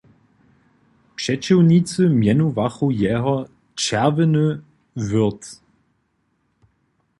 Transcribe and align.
Přećiwnicy 1.15 2.01
mjenowachu 2.19 2.87
jeho 3.03 3.35
"čerwjeny 3.81 4.45
Wirth". 5.09 5.49